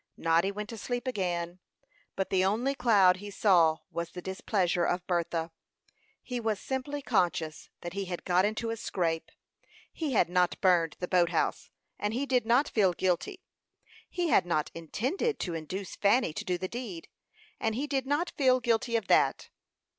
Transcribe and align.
Noddy 0.17 0.49
went 0.51 0.67
to 0.69 0.79
sleep 0.79 1.05
again; 1.05 1.59
but 2.15 2.31
the 2.31 2.43
only 2.43 2.73
cloud 2.73 3.17
he 3.17 3.29
saw 3.29 3.77
was 3.91 4.09
the 4.09 4.19
displeasure 4.23 4.83
of 4.83 5.05
Bertha. 5.05 5.51
He 6.23 6.39
was 6.39 6.59
simply 6.59 7.03
conscious 7.03 7.69
that 7.81 7.93
he 7.93 8.05
had 8.05 8.25
got 8.25 8.43
into 8.43 8.71
a 8.71 8.77
scrape. 8.77 9.29
He 9.93 10.13
had 10.13 10.27
not 10.27 10.59
burned 10.59 10.95
the 10.99 11.07
boat 11.07 11.29
house, 11.29 11.69
and 11.99 12.15
he 12.15 12.25
did 12.25 12.47
not 12.47 12.67
feel 12.67 12.93
guilty. 12.93 13.43
He 14.09 14.29
had 14.29 14.47
not 14.47 14.71
intended 14.73 15.37
to 15.41 15.53
induce 15.53 15.95
Fanny 15.95 16.33
to 16.33 16.43
do 16.43 16.57
the 16.57 16.67
deed, 16.67 17.07
and 17.59 17.75
he 17.75 17.85
did 17.85 18.07
not 18.07 18.33
feel 18.35 18.59
guilty 18.59 18.95
of 18.95 19.05
that. 19.05 19.49